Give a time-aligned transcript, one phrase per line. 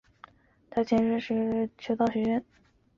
[0.71, 2.45] 它的前身是修道院学校。